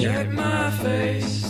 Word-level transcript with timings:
check 0.00 0.32
my 0.32 0.70
face. 0.82 1.49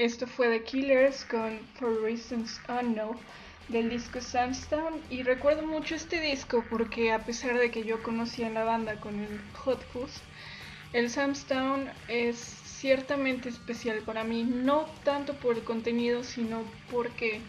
Esto 0.00 0.26
fue 0.26 0.48
The 0.48 0.64
Killers 0.64 1.26
con 1.26 1.58
For 1.74 2.00
Reasons 2.00 2.58
Unknown 2.70 3.18
del 3.68 3.90
disco 3.90 4.22
Samstown 4.22 4.94
y 5.10 5.22
recuerdo 5.24 5.66
mucho 5.66 5.94
este 5.94 6.22
disco 6.22 6.64
porque 6.70 7.12
a 7.12 7.18
pesar 7.18 7.58
de 7.58 7.70
que 7.70 7.84
yo 7.84 8.02
conocía 8.02 8.48
la 8.48 8.64
banda 8.64 8.98
con 8.98 9.20
el 9.20 9.38
Hot 9.58 9.84
Fuzz, 9.92 10.22
el 10.94 11.10
Samstown 11.10 11.90
es 12.08 12.38
ciertamente 12.38 13.50
especial 13.50 13.98
para 13.98 14.24
mí, 14.24 14.42
no 14.42 14.86
tanto 15.04 15.34
por 15.34 15.58
el 15.58 15.64
contenido, 15.64 16.24
sino 16.24 16.62
porque 16.90 17.42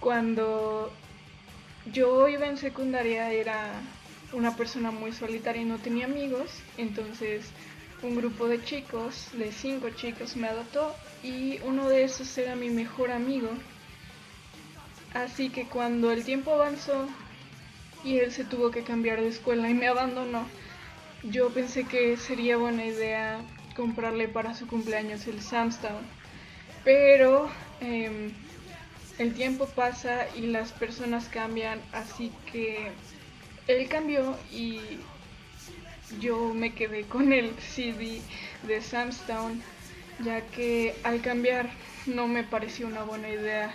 cuando 0.00 0.92
yo 1.90 2.28
iba 2.28 2.46
en 2.46 2.58
secundaria 2.58 3.32
era 3.32 3.70
una 4.34 4.54
persona 4.54 4.90
muy 4.90 5.12
solitaria 5.12 5.62
y 5.62 5.64
no 5.64 5.78
tenía 5.78 6.04
amigos, 6.04 6.50
entonces 6.76 7.50
un 8.02 8.16
grupo 8.16 8.46
de 8.46 8.62
chicos, 8.62 9.30
de 9.32 9.52
cinco 9.52 9.90
chicos, 9.90 10.36
me 10.36 10.48
adoptó 10.48 10.94
y 11.22 11.58
uno 11.64 11.88
de 11.88 12.04
esos 12.04 12.36
era 12.38 12.54
mi 12.54 12.70
mejor 12.70 13.10
amigo. 13.10 13.50
Así 15.14 15.50
que 15.50 15.66
cuando 15.66 16.12
el 16.12 16.24
tiempo 16.24 16.52
avanzó 16.52 17.08
y 18.04 18.18
él 18.18 18.30
se 18.30 18.44
tuvo 18.44 18.70
que 18.70 18.84
cambiar 18.84 19.20
de 19.20 19.28
escuela 19.28 19.68
y 19.68 19.74
me 19.74 19.88
abandonó, 19.88 20.46
yo 21.24 21.50
pensé 21.50 21.84
que 21.84 22.16
sería 22.16 22.56
buena 22.56 22.84
idea 22.84 23.40
comprarle 23.74 24.28
para 24.28 24.54
su 24.54 24.66
cumpleaños 24.66 25.26
el 25.26 25.40
Samstown. 25.40 26.06
Pero 26.84 27.50
em, 27.80 28.32
el 29.18 29.34
tiempo 29.34 29.66
pasa 29.66 30.26
y 30.36 30.42
las 30.42 30.72
personas 30.72 31.28
cambian, 31.28 31.80
así 31.92 32.32
que 32.52 32.92
él 33.66 33.88
cambió 33.88 34.36
y 34.52 34.80
yo 36.20 36.54
me 36.54 36.74
quedé 36.74 37.04
con 37.04 37.32
el 37.32 37.54
CD 37.60 38.20
de 38.62 38.80
Samstown, 38.80 39.62
ya 40.24 40.40
que 40.46 40.94
al 41.04 41.20
cambiar 41.20 41.70
no 42.06 42.26
me 42.26 42.44
pareció 42.44 42.86
una 42.86 43.04
buena 43.04 43.28
idea 43.28 43.74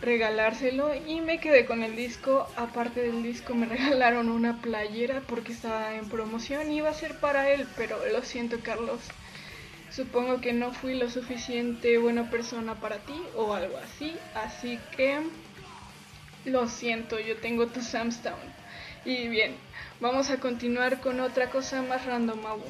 regalárselo 0.00 0.94
y 0.94 1.20
me 1.20 1.40
quedé 1.40 1.64
con 1.66 1.82
el 1.82 1.96
disco. 1.96 2.48
Aparte 2.56 3.02
del 3.02 3.22
disco 3.22 3.54
me 3.54 3.66
regalaron 3.76 4.28
una 4.28 4.60
playera 4.60 5.22
porque 5.26 5.52
estaba 5.52 5.94
en 5.96 6.08
promoción 6.08 6.70
y 6.70 6.78
iba 6.78 6.90
a 6.90 6.94
ser 6.94 7.18
para 7.20 7.50
él, 7.50 7.66
pero 7.76 7.98
lo 8.12 8.22
siento 8.22 8.58
Carlos. 8.62 9.00
Supongo 9.90 10.40
que 10.40 10.52
no 10.52 10.72
fui 10.72 10.94
lo 10.94 11.08
suficiente 11.08 11.96
buena 11.98 12.28
persona 12.30 12.74
para 12.74 12.98
ti 12.98 13.20
o 13.34 13.54
algo 13.54 13.78
así, 13.78 14.14
así 14.34 14.78
que 14.96 15.20
lo 16.44 16.68
siento, 16.68 17.18
yo 17.18 17.36
tengo 17.38 17.68
tu 17.68 17.80
Samstown. 17.80 18.55
Y 19.06 19.28
bien, 19.28 19.54
vamos 20.00 20.30
a 20.30 20.40
continuar 20.40 21.00
con 21.00 21.20
otra 21.20 21.48
cosa 21.48 21.80
más 21.80 22.04
random 22.06 22.44
aún. 22.44 22.62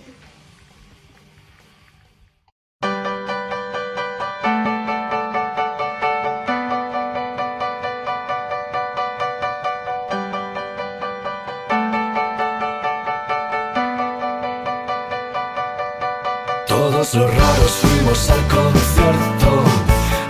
Todos 16.68 17.14
los 17.14 17.34
raros 17.34 17.70
fuimos 17.80 18.28
al 18.28 18.42
concierto 18.48 19.64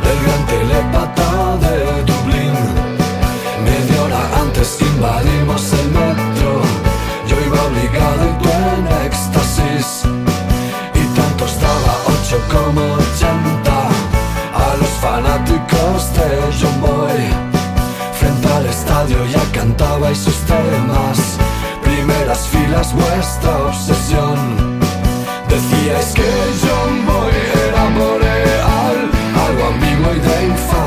del 0.04 0.22
gran 0.22 0.46
telepata 0.46 1.56
de 1.56 2.04
Dublín. 2.04 2.54
Media 3.64 4.02
hora 4.04 4.40
antes 4.40 4.80
invadimos 4.80 5.75
fanáticos 15.56 16.12
de 16.14 16.52
John 16.60 16.80
Boy. 16.80 17.20
Frente 18.18 18.48
al 18.48 18.66
estadio 18.66 19.24
ya 19.26 19.42
cantabais 19.52 20.18
sus 20.18 20.36
temas. 20.46 21.38
Primeras 21.82 22.48
filas, 22.48 22.92
vuestra 22.92 23.66
obsesión. 23.66 24.78
Decíais 25.48 26.12
que 26.14 26.30
John 26.62 27.06
Boy 27.06 27.32
era 27.68 27.84
boreal, 27.98 29.10
algo 29.46 29.66
ambiguo 29.72 30.14
y 30.14 30.20
de 30.20 30.46
infancia 30.46 30.85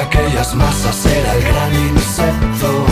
aquellas 0.00 0.54
masas 0.54 1.06
era 1.06 1.34
el 1.34 1.42
gran 1.42 1.74
insecto. 1.74 2.86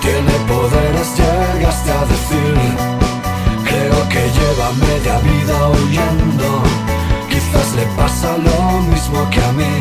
Tiene 0.00 0.32
poderes, 0.46 1.08
llegaste 1.16 1.90
a 1.90 2.04
decir. 2.04 2.56
Creo 3.64 4.08
que 4.08 4.22
lleva 4.36 4.68
media 4.86 5.18
vida 5.18 5.68
huyendo. 5.68 6.62
Quizás 7.28 7.74
le 7.74 7.86
pasa 7.96 8.36
lo 8.38 8.80
mismo 8.92 9.28
que 9.30 9.42
a 9.42 9.52
mí. 9.52 9.76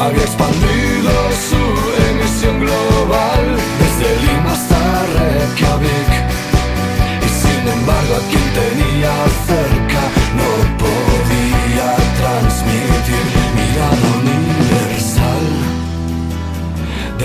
Había 0.00 0.22
expandido 0.22 1.12
su 1.48 1.62
emisión 2.10 2.60
global 2.60 3.44
desde 3.80 4.08
Lima 4.22 4.52
hasta 4.52 4.80
Reykjavik. 5.16 6.12
Y 7.26 7.28
sin 7.40 7.68
embargo 7.68 8.14
a 8.16 8.22
quien 8.30 8.46
tenía 8.60 9.12
cerca 9.46 9.75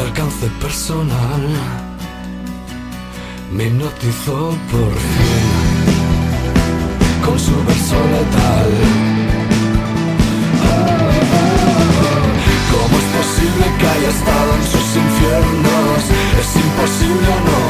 alcance 0.01 0.48
personal. 0.59 1.42
Me 3.51 3.65
hipnotizó 3.68 4.39
por 4.71 4.94
fin 5.15 5.81
con 7.25 7.38
su 7.39 7.56
verso 7.68 7.98
letal. 8.13 8.71
¿Cómo 12.71 12.94
es 13.01 13.07
posible 13.19 13.65
que 13.80 13.88
haya 13.94 14.09
estado 14.18 14.50
en 14.59 14.65
sus 14.74 14.88
infiernos? 15.03 16.01
Es 16.42 16.50
imposible 16.65 17.27
o 17.38 17.42
no, 17.50 17.62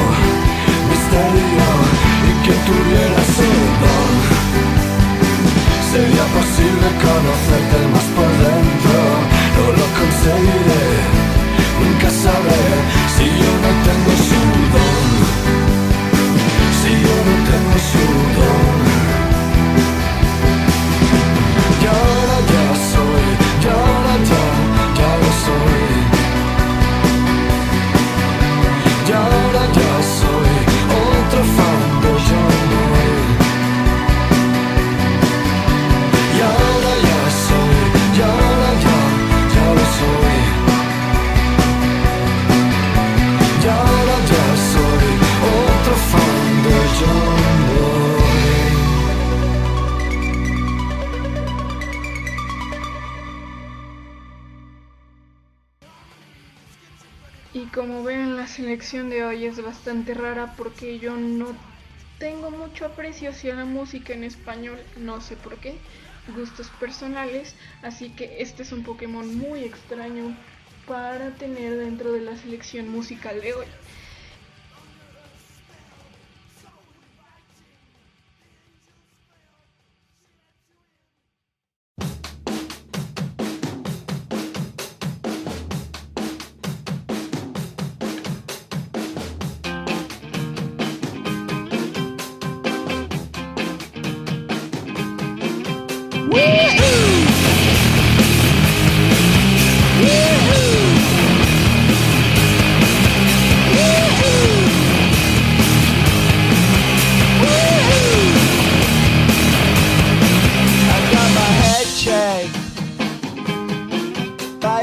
misterio 0.92 1.68
y 2.30 2.31
que 2.45 2.56
tuviera 2.69 3.22
su 3.36 3.50
don. 3.83 4.12
Sería 5.92 6.25
posible 6.39 6.88
conocerte 7.06 7.78
más 7.94 8.07
Y 57.54 57.66
como 57.66 58.02
ven, 58.04 58.38
la 58.38 58.48
selección 58.48 59.10
de 59.10 59.26
hoy 59.26 59.46
es 59.46 59.62
bastante 59.62 60.14
rara 60.14 60.56
porque 60.56 61.00
yo 61.00 61.18
no 61.18 61.48
tengo 62.18 62.50
mucho 62.50 62.86
aprecio 62.86 63.31
hacia 63.31 63.56
la 63.56 63.66
música 63.66 64.14
en 64.14 64.24
español, 64.24 64.80
no 64.96 65.20
sé 65.20 65.36
por 65.36 65.60
qué, 65.60 65.76
gustos 66.34 66.68
personales, 66.80 67.56
así 67.81 68.10
que 68.12 68.42
este 68.42 68.64
es 68.64 68.72
un 68.72 68.84
Pokémon 68.84 69.36
muy 69.36 69.66
extraño 69.66 70.34
para 70.88 71.36
tener 71.36 71.78
dentro 71.78 72.14
de 72.14 72.22
la 72.22 72.38
selección 72.38 72.88
musical 72.88 73.42
de 73.42 73.54
hoy. 73.54 73.68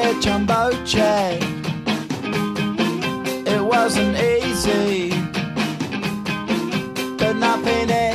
A 0.08 0.20
jumbo 0.20 0.70
jet. 0.84 1.42
It 3.46 3.62
wasn't 3.62 4.16
easy, 4.16 5.10
but 7.18 7.34
nothing 7.34 7.90
is. 7.90 8.07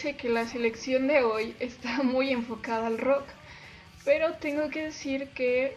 Parece 0.00 0.16
que 0.16 0.28
la 0.28 0.46
selección 0.46 1.08
de 1.08 1.24
hoy 1.24 1.56
está 1.58 2.02
muy 2.04 2.30
enfocada 2.30 2.86
al 2.86 2.98
rock, 2.98 3.24
pero 4.04 4.34
tengo 4.34 4.70
que 4.70 4.84
decir 4.84 5.26
que 5.34 5.74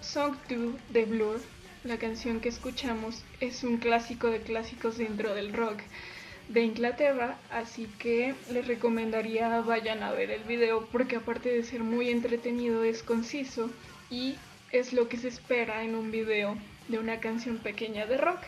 Song 0.00 0.36
2 0.48 0.74
de 0.88 1.04
Blur, 1.04 1.38
la 1.84 1.98
canción 1.98 2.40
que 2.40 2.48
escuchamos, 2.48 3.22
es 3.40 3.62
un 3.62 3.76
clásico 3.76 4.28
de 4.28 4.40
clásicos 4.40 4.96
dentro 4.96 5.34
del 5.34 5.52
rock 5.52 5.80
de 6.48 6.62
Inglaterra, 6.62 7.36
así 7.50 7.90
que 7.98 8.34
les 8.50 8.66
recomendaría 8.66 9.60
vayan 9.60 10.02
a 10.02 10.12
ver 10.12 10.30
el 10.30 10.44
video 10.44 10.88
porque 10.90 11.16
aparte 11.16 11.50
de 11.52 11.62
ser 11.62 11.80
muy 11.80 12.08
entretenido 12.08 12.84
es 12.84 13.02
conciso 13.02 13.68
y 14.08 14.36
es 14.70 14.94
lo 14.94 15.10
que 15.10 15.18
se 15.18 15.28
espera 15.28 15.84
en 15.84 15.94
un 15.94 16.10
video 16.10 16.56
de 16.88 16.98
una 16.98 17.20
canción 17.20 17.58
pequeña 17.58 18.06
de 18.06 18.16
rock. 18.16 18.40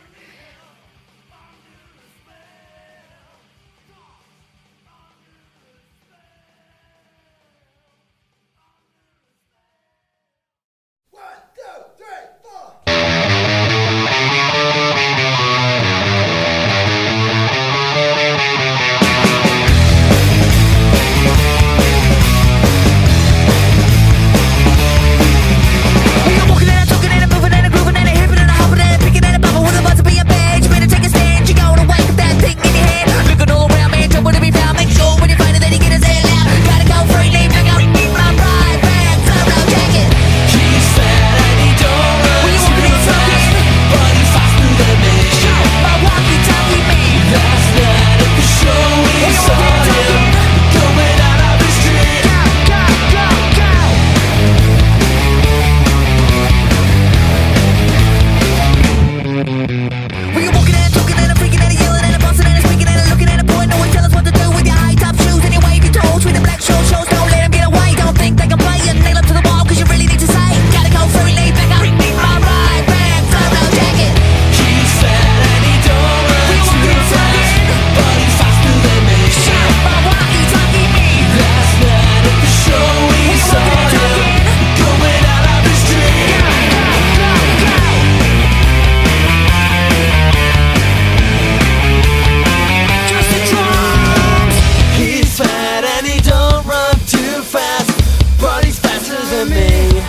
Me. 99.47 100.03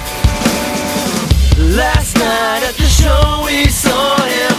Last 1.75 2.15
night 2.15 2.63
at 2.63 2.75
the 2.75 2.87
show 2.87 3.43
we 3.45 3.67
saw 3.67 4.15
him 4.21 4.55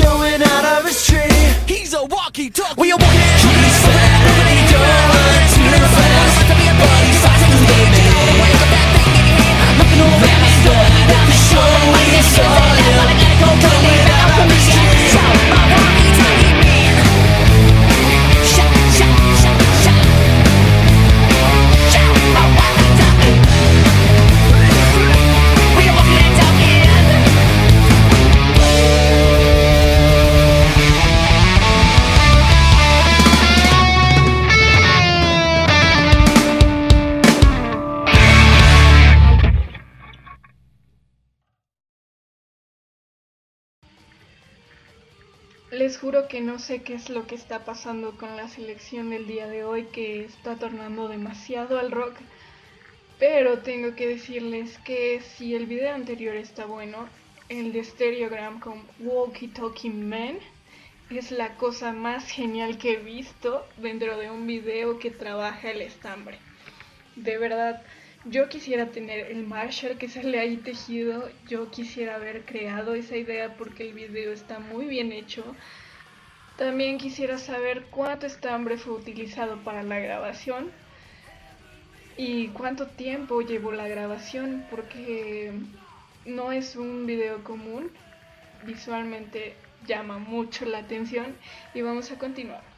going 0.00 0.42
out 0.42 0.64
of 0.64 0.84
his 0.86 1.04
tree. 1.06 1.30
He's 1.66 1.94
a 1.94 2.04
walkie-talkie. 2.04 2.80
We 2.80 2.92
are 2.92 2.98
walking 2.98 3.20
talking 3.40 3.52
and 3.52 3.64
He's 3.64 3.80
fat 3.84 4.24
and 4.28 4.48
he 4.48 4.60
don't 4.72 4.84
run 5.12 5.42
too 5.54 5.68
fast, 5.94 6.48
but 6.48 7.00
he's 7.04 7.20
faster 7.20 7.48
than 7.52 7.92
me. 7.92 8.04
Last 10.24 10.60
night 10.64 11.10
at 11.10 11.26
the 11.26 11.38
show 11.48 11.73
que 46.34 46.40
no 46.40 46.58
sé 46.58 46.82
qué 46.82 46.94
es 46.94 47.10
lo 47.10 47.28
que 47.28 47.36
está 47.36 47.64
pasando 47.64 48.18
con 48.18 48.36
la 48.36 48.48
selección 48.48 49.08
del 49.08 49.28
día 49.28 49.46
de 49.46 49.62
hoy, 49.62 49.84
que 49.84 50.24
está 50.24 50.56
tornando 50.56 51.06
demasiado 51.06 51.78
al 51.78 51.92
rock. 51.92 52.16
Pero 53.20 53.58
tengo 53.58 53.94
que 53.94 54.08
decirles 54.08 54.76
que 54.78 55.20
si 55.20 55.54
el 55.54 55.66
video 55.66 55.94
anterior 55.94 56.34
está 56.34 56.66
bueno, 56.66 57.08
el 57.48 57.72
de 57.72 57.84
Stereogram 57.84 58.58
con 58.58 58.82
Walkie 58.98 59.46
Talkie 59.46 59.90
Man 59.90 60.40
es 61.08 61.30
la 61.30 61.54
cosa 61.54 61.92
más 61.92 62.28
genial 62.28 62.78
que 62.78 62.94
he 62.94 62.96
visto 62.96 63.64
dentro 63.76 64.18
de 64.18 64.32
un 64.32 64.44
video 64.44 64.98
que 64.98 65.12
trabaja 65.12 65.70
el 65.70 65.82
estambre. 65.82 66.40
De 67.14 67.38
verdad, 67.38 67.80
yo 68.24 68.48
quisiera 68.48 68.90
tener 68.90 69.30
el 69.30 69.46
Marshall 69.46 69.98
que 69.98 70.08
sale 70.08 70.40
ahí 70.40 70.56
tejido, 70.56 71.30
yo 71.46 71.70
quisiera 71.70 72.16
haber 72.16 72.44
creado 72.44 72.96
esa 72.96 73.16
idea 73.16 73.54
porque 73.56 73.84
el 73.86 73.94
video 73.94 74.32
está 74.32 74.58
muy 74.58 74.86
bien 74.86 75.12
hecho. 75.12 75.54
También 76.56 76.98
quisiera 76.98 77.38
saber 77.38 77.86
cuánto 77.90 78.26
estambre 78.26 78.76
fue 78.78 78.94
utilizado 78.94 79.56
para 79.58 79.82
la 79.82 79.98
grabación 79.98 80.70
y 82.16 82.48
cuánto 82.48 82.86
tiempo 82.86 83.40
llevó 83.42 83.72
la 83.72 83.88
grabación 83.88 84.64
porque 84.70 85.52
no 86.24 86.52
es 86.52 86.76
un 86.76 87.06
video 87.06 87.42
común, 87.42 87.90
visualmente 88.64 89.56
llama 89.86 90.18
mucho 90.18 90.64
la 90.64 90.78
atención 90.78 91.36
y 91.74 91.82
vamos 91.82 92.12
a 92.12 92.18
continuar. 92.18 92.73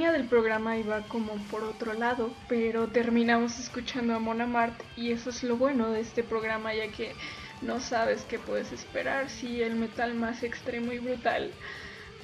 Línea 0.00 0.12
del 0.12 0.28
programa 0.28 0.78
iba 0.78 1.02
como 1.02 1.34
por 1.50 1.62
otro 1.62 1.92
lado, 1.92 2.32
pero 2.48 2.88
terminamos 2.88 3.58
escuchando 3.58 4.14
a 4.14 4.18
Mona 4.18 4.46
Mart 4.46 4.80
y 4.96 5.12
eso 5.12 5.28
es 5.28 5.42
lo 5.42 5.58
bueno 5.58 5.90
de 5.90 6.00
este 6.00 6.22
programa, 6.22 6.72
ya 6.72 6.88
que 6.88 7.12
no 7.60 7.80
sabes 7.80 8.22
qué 8.22 8.38
puedes 8.38 8.72
esperar, 8.72 9.28
si 9.28 9.62
el 9.62 9.74
metal 9.74 10.14
más 10.14 10.42
extremo 10.42 10.90
y 10.92 11.00
brutal, 11.00 11.50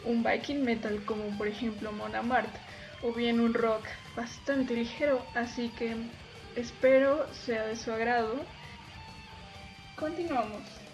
un 0.06 0.24
Viking 0.24 0.64
metal 0.64 1.04
como 1.04 1.36
por 1.36 1.48
ejemplo 1.48 1.92
Mona 1.92 2.22
Mart, 2.22 2.48
o 3.02 3.12
bien 3.12 3.40
un 3.40 3.52
rock 3.52 3.84
bastante 4.16 4.72
ligero, 4.72 5.22
así 5.34 5.68
que 5.68 5.96
espero 6.54 7.30
sea 7.34 7.66
de 7.66 7.76
su 7.76 7.92
agrado. 7.92 8.36
Continuamos. 9.96 10.86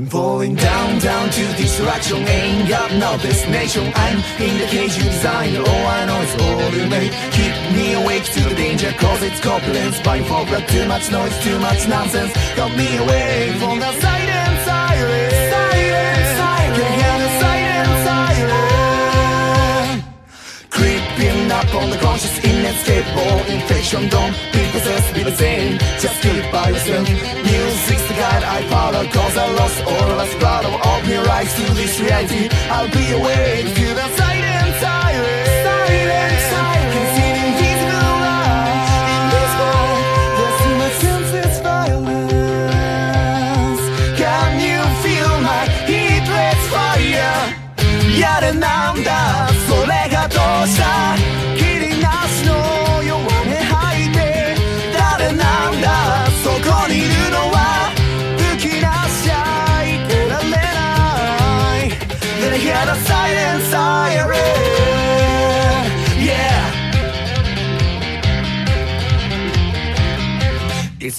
I'm 0.00 0.06
falling 0.06 0.54
down, 0.54 0.98
down 1.00 1.28
to 1.28 1.44
destruction. 1.60 2.26
Ain't 2.26 2.70
got 2.70 2.90
no 2.92 3.18
destination. 3.18 3.92
I'm 3.94 4.16
in 4.40 4.56
the 4.56 4.64
cage 4.64 4.96
you 4.96 5.04
designed. 5.04 5.58
All 5.58 5.68
oh, 5.68 5.92
I 5.92 6.06
know 6.06 6.22
is 6.24 6.34
all 6.40 6.72
you 6.72 6.88
made. 6.88 7.12
Keep 7.36 7.54
me 7.76 7.92
awake 8.00 8.24
to 8.24 8.40
the 8.48 8.54
danger, 8.54 8.92
cause 8.92 9.22
it's 9.22 9.38
corpulence. 9.44 10.00
Buying 10.00 10.24
for 10.24 10.46
blood, 10.46 10.66
too 10.68 10.88
much 10.88 11.10
noise, 11.12 11.38
too 11.44 11.58
much 11.58 11.86
nonsense. 11.86 12.32
Got 12.56 12.74
me 12.78 12.96
away 12.96 13.52
from 13.60 13.78
the 13.78 13.92
silent 14.00 14.56
siren. 14.64 15.30
Silent 15.52 16.26
siren. 16.40 16.92
Can 17.00 17.20
siren. 17.36 17.90
Creeping 20.70 21.52
up 21.52 21.74
on 21.74 21.90
the 21.90 21.98
conscious, 21.98 22.42
inescapable 22.42 23.44
infection. 23.52 24.08
Don't 24.08 24.32
be 24.54 24.64
possessed, 24.72 25.12
be 25.14 25.24
the 25.24 25.36
same. 25.36 25.76
Just 26.00 26.22
keep 26.22 26.50
by 26.50 26.70
yourself. 26.70 27.06
Guide 27.06 27.69
I 28.56 28.62
follow, 28.62 29.04
cause 29.16 29.36
I 29.36 29.46
lost 29.60 29.78
all 29.84 30.10
of 30.10 30.18
us 30.24 30.34
blood. 30.40 30.64
Open 30.66 31.10
your 31.10 31.28
eyes 31.28 31.54
to 31.54 31.74
this 31.74 32.00
reality. 32.00 32.48
I'll 32.74 32.90
be 32.90 33.06
awake 33.12 33.74
to 33.76 33.86
the 33.94 34.06
silent 34.16 34.29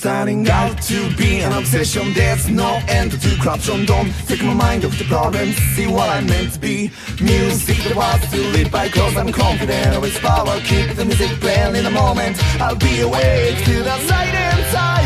It's 0.02 0.08
turning 0.08 0.50
out 0.50 0.82
to 0.90 1.16
be 1.16 1.42
an 1.42 1.54
obsession. 1.54 2.12
There's 2.14 2.50
no 2.50 2.82
end 2.88 3.12
to 3.12 3.38
corruption. 3.40 3.86
Don't 3.86 4.12
take 4.26 4.42
my 4.42 4.56
mind 4.56 4.84
off 4.84 4.98
the 4.98 5.04
problem. 5.04 5.52
See 5.76 5.86
what 5.86 6.10
I'm 6.10 6.26
meant 6.26 6.54
to 6.54 6.60
be. 6.60 6.90
Music 7.22 7.78
the 7.88 7.94
was 7.96 8.20
to 8.32 8.40
live 8.50 8.72
by 8.72 8.90
cause 8.90 9.16
I'm 9.16 9.32
confident 9.32 10.04
its 10.04 10.18
power. 10.18 10.60
Keep 10.62 10.96
the 10.96 11.06
music 11.06 11.40
playing 11.40 11.76
in 11.76 11.84
the 11.84 11.92
moment. 11.92 12.36
I'll 12.60 12.76
be 12.76 13.02
awake 13.02 13.64
to 13.66 13.84
the 13.84 13.98
silent 14.08 14.72
siren. 14.72 15.01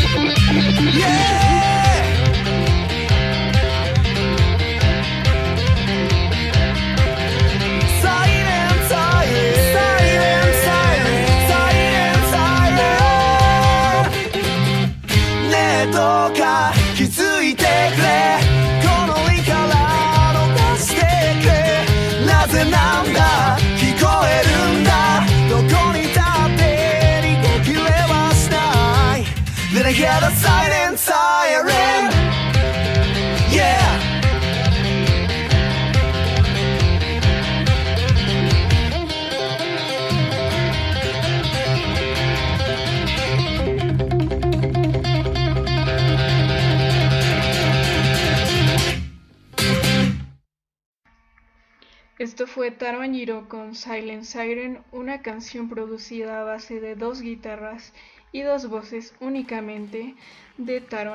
Esto 52.36 52.48
fue 52.48 52.70
Taro 52.70 53.00
con 53.48 53.76
Silent 53.76 54.26
Siren, 54.26 54.80
una 54.92 55.22
canción 55.22 55.70
producida 55.70 56.42
a 56.42 56.44
base 56.44 56.82
de 56.82 56.96
dos 56.96 57.22
guitarras 57.22 57.94
y 58.34 58.42
dos 58.42 58.68
voces 58.68 59.14
únicamente 59.22 60.16
de 60.58 60.82
Taro. 60.82 61.14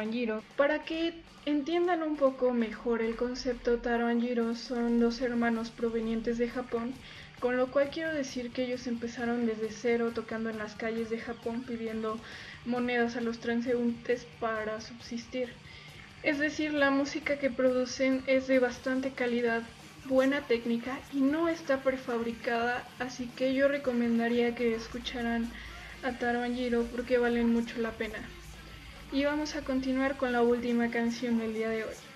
Para 0.56 0.82
que 0.82 1.12
entiendan 1.44 2.02
un 2.02 2.16
poco 2.16 2.54
mejor 2.54 3.02
el 3.02 3.16
concepto, 3.16 3.80
Taro 3.80 4.06
son 4.54 4.98
dos 4.98 5.20
hermanos 5.20 5.68
provenientes 5.68 6.38
de 6.38 6.48
Japón, 6.48 6.94
con 7.38 7.58
lo 7.58 7.70
cual 7.70 7.90
quiero 7.90 8.14
decir 8.14 8.50
que 8.50 8.64
ellos 8.64 8.86
empezaron 8.86 9.44
desde 9.44 9.72
cero 9.72 10.12
tocando 10.14 10.48
en 10.48 10.56
las 10.56 10.74
calles 10.74 11.10
de 11.10 11.18
Japón 11.18 11.64
pidiendo 11.66 12.18
monedas 12.64 13.16
a 13.16 13.20
los 13.20 13.40
transeúntes 13.40 14.26
para 14.40 14.80
subsistir. 14.80 15.52
Es 16.22 16.38
decir, 16.38 16.72
la 16.72 16.90
música 16.90 17.38
que 17.38 17.50
producen 17.50 18.22
es 18.26 18.46
de 18.46 18.58
bastante 18.58 19.10
calidad, 19.10 19.64
buena 20.06 20.40
técnica 20.42 20.98
y 21.12 21.20
no 21.20 21.48
está 21.48 21.82
prefabricada, 21.82 22.86
así 22.98 23.26
que 23.36 23.54
yo 23.54 23.68
recomendaría 23.68 24.54
que 24.54 24.74
escucharan 24.74 25.50
a 26.02 26.12
Taro 26.12 26.42
Anjiro 26.42 26.84
porque 26.84 27.18
valen 27.18 27.52
mucho 27.52 27.80
la 27.80 27.92
pena. 27.92 28.18
Y 29.12 29.24
vamos 29.24 29.56
a 29.56 29.62
continuar 29.62 30.16
con 30.16 30.32
la 30.32 30.42
última 30.42 30.90
canción 30.90 31.38
del 31.38 31.54
día 31.54 31.68
de 31.68 31.84
hoy. 31.84 32.09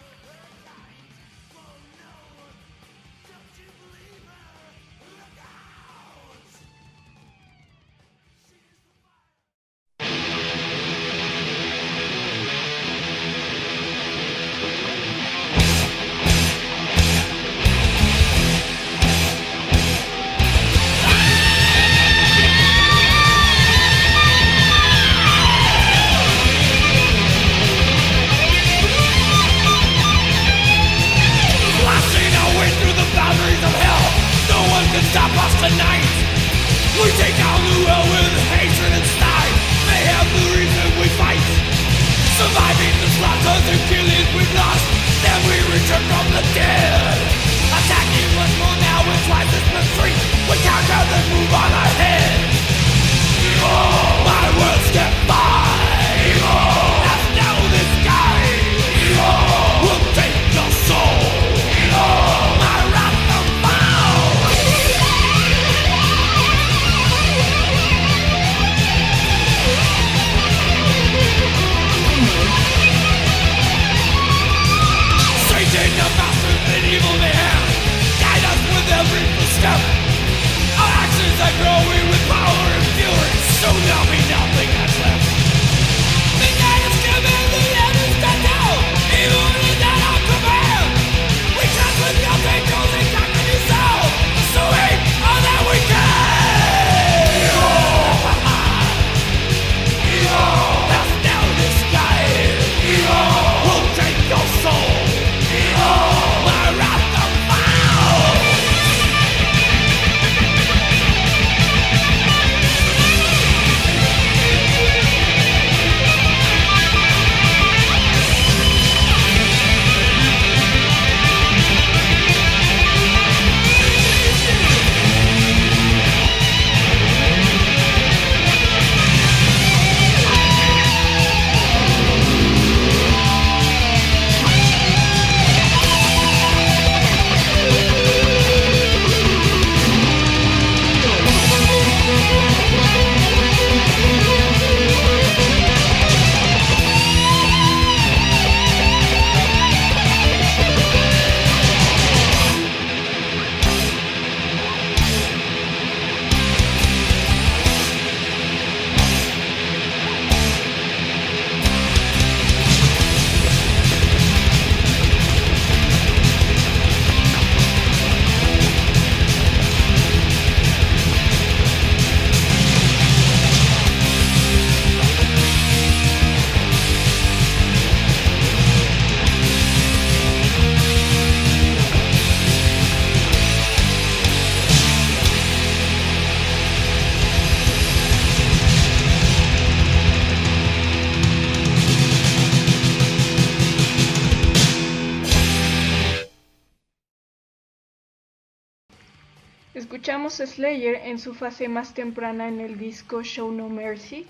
Escuchamos 200.24 200.54
Slayer 200.54 200.94
en 201.04 201.18
su 201.18 201.34
fase 201.34 201.68
más 201.68 201.92
temprana 201.92 202.48
en 202.48 202.58
el 202.58 202.78
disco 202.78 203.22
Show 203.22 203.52
No 203.52 203.68
Mercy 203.68 204.24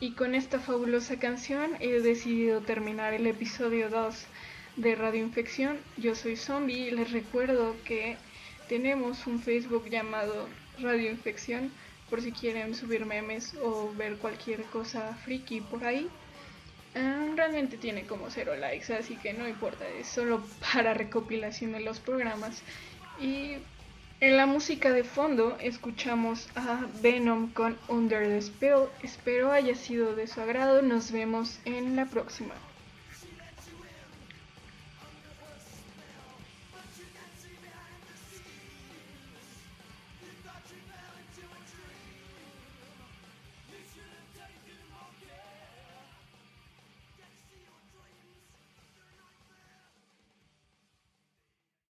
y 0.00 0.12
con 0.12 0.34
esta 0.34 0.58
fabulosa 0.58 1.18
canción 1.18 1.72
he 1.80 2.00
decidido 2.00 2.62
terminar 2.62 3.12
el 3.12 3.26
episodio 3.26 3.90
2 3.90 4.24
de 4.76 4.94
Radio 4.94 5.20
Infección. 5.20 5.76
Yo 5.98 6.14
soy 6.14 6.36
Zombie 6.36 6.88
y 6.88 6.90
les 6.92 7.12
recuerdo 7.12 7.76
que 7.84 8.16
tenemos 8.70 9.26
un 9.26 9.38
Facebook 9.38 9.90
llamado 9.90 10.48
Radio 10.80 11.10
Infección 11.10 11.70
por 12.08 12.22
si 12.22 12.32
quieren 12.32 12.74
subir 12.74 13.04
memes 13.04 13.54
o 13.62 13.92
ver 13.92 14.16
cualquier 14.16 14.62
cosa 14.62 15.14
friki 15.26 15.60
por 15.60 15.84
ahí. 15.84 16.08
Ah, 16.94 17.26
realmente 17.36 17.76
tiene 17.76 18.06
como 18.06 18.30
cero 18.30 18.56
likes, 18.56 18.94
así 18.94 19.16
que 19.16 19.34
no 19.34 19.46
importa, 19.46 19.86
es 19.86 20.06
solo 20.06 20.42
para 20.72 20.94
recopilación 20.94 21.72
de 21.72 21.80
los 21.80 22.00
programas. 22.00 22.62
Y 23.20 23.58
en 24.24 24.38
la 24.38 24.46
música 24.46 24.90
de 24.90 25.04
fondo 25.04 25.58
escuchamos 25.60 26.48
a 26.54 26.86
Venom 27.02 27.52
con 27.52 27.76
Under 27.88 28.26
the 28.26 28.40
Spell. 28.40 28.88
Espero 29.02 29.52
haya 29.52 29.74
sido 29.74 30.16
de 30.16 30.26
su 30.26 30.40
agrado. 30.40 30.80
Nos 30.80 31.12
vemos 31.12 31.58
en 31.66 31.94
la 31.94 32.06
próxima. 32.06 32.54